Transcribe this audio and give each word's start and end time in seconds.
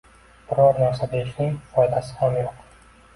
Biror 0.53 0.79
narsa 0.83 1.07
deyishning 1.11 1.51
foydasi 1.75 2.17
ham 2.23 2.39
yo`q 2.39 2.49